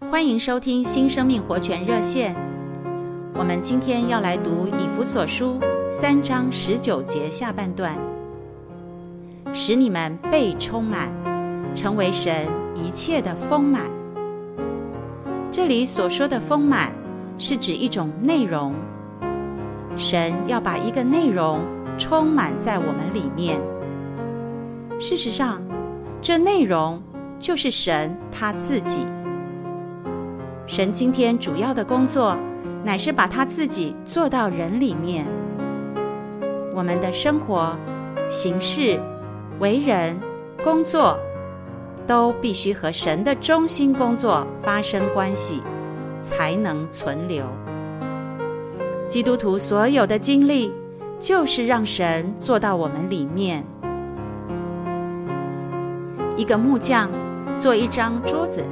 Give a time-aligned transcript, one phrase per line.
[0.00, 2.36] 欢迎收听新生命活泉热线。
[3.34, 5.58] 我们今天要来读以弗所书
[5.90, 7.96] 三章十九节下半段，
[9.54, 11.10] 使你们被充满，
[11.74, 13.90] 成为神一切的丰满。
[15.50, 16.92] 这里所说的丰满，
[17.38, 18.74] 是指一种内容。
[19.96, 21.60] 神要把一个内容
[21.96, 23.58] 充满在我们里面。
[25.00, 25.62] 事实上，
[26.20, 27.02] 这内容
[27.38, 29.06] 就是神他自己。
[30.66, 32.36] 神今天主要的工作，
[32.82, 35.24] 乃是把他自己做到人里面。
[36.74, 37.76] 我们的生活、
[38.28, 39.00] 行事、
[39.60, 40.18] 为人、
[40.64, 41.16] 工作，
[42.04, 45.62] 都必须和神的中心工作发生关系，
[46.20, 47.46] 才能存留。
[49.06, 50.72] 基督徒所有的经历，
[51.20, 53.64] 就是让神做到我们里面。
[56.36, 57.08] 一个木匠
[57.56, 58.64] 做一张桌子。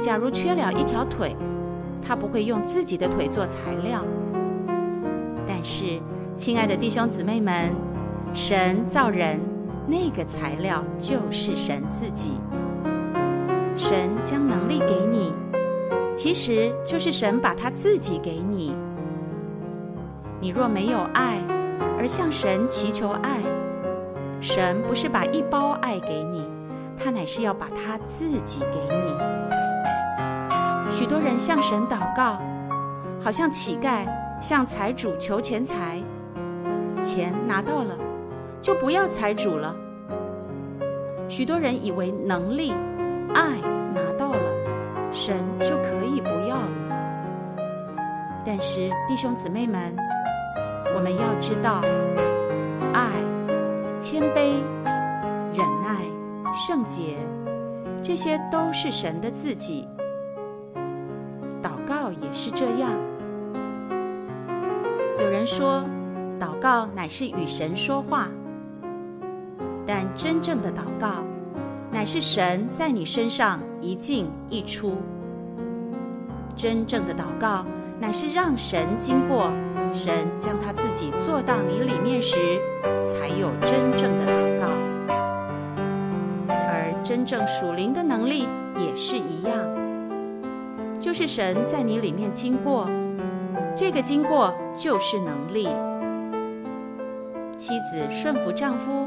[0.00, 1.34] 假如缺了一条腿，
[2.02, 4.04] 他不会用自己的腿做材料。
[5.46, 6.00] 但是，
[6.36, 7.72] 亲爱的弟兄姊妹们，
[8.32, 9.40] 神造人，
[9.86, 12.32] 那个材料就是神自己。
[13.76, 15.32] 神将能力给你，
[16.14, 18.74] 其实就是神把他自己给你。
[20.40, 21.40] 你若没有爱，
[21.98, 23.40] 而向神祈求爱，
[24.40, 26.46] 神不是把一包爱给你，
[26.96, 29.63] 他乃是要把他自己给你。
[30.96, 32.38] 许多人向神祷告，
[33.20, 34.06] 好像乞丐
[34.40, 36.00] 向财主求钱财，
[37.02, 37.98] 钱拿到了，
[38.62, 39.74] 就不要财主了。
[41.28, 42.72] 许多人以为能力、
[43.34, 43.58] 爱
[43.92, 46.68] 拿到了，神就可以不要了。
[48.46, 49.96] 但是弟兄姊妹们，
[50.94, 51.80] 我们要知道，
[52.92, 53.10] 爱、
[53.98, 54.62] 谦卑、
[55.52, 55.96] 忍耐、
[56.54, 57.16] 圣洁，
[58.00, 59.88] 这些都是神的自己。
[62.34, 62.90] 是这样。
[65.20, 65.84] 有人说，
[66.38, 68.26] 祷告乃是与神说话，
[69.86, 71.22] 但真正的祷告，
[71.92, 75.00] 乃是神在你身上一进一出。
[76.56, 77.64] 真正的祷告，
[78.00, 79.50] 乃是让神经过，
[79.92, 82.60] 神将他自己做到你里面时，
[83.06, 84.68] 才有真正的祷告。
[86.48, 89.83] 而真正属灵的能力也是一样。
[91.04, 92.88] 就是神在你里面经过，
[93.76, 95.68] 这个经过就是能力。
[97.58, 99.06] 妻子顺服丈夫，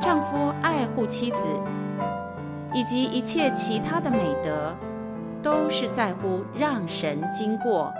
[0.00, 1.36] 丈夫爱护妻子，
[2.72, 4.74] 以及一切其他的美德，
[5.42, 7.92] 都是在乎让神经过。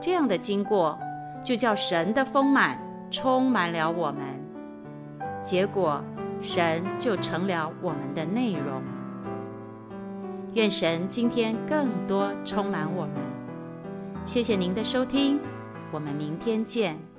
[0.00, 0.98] 这样的经过，
[1.44, 2.76] 就叫神的丰满
[3.12, 4.24] 充满了我们，
[5.40, 6.02] 结果
[6.40, 8.82] 神就成了我们的内容。
[10.54, 13.14] 愿神今天更多充满我们。
[14.26, 15.38] 谢谢您的收听，
[15.92, 17.09] 我们明天见。